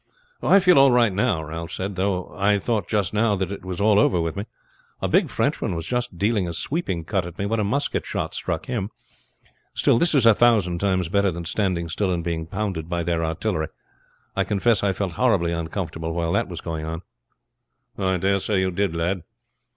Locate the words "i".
0.41-0.59, 2.35-2.57, 14.35-14.43, 14.83-14.91, 17.95-18.17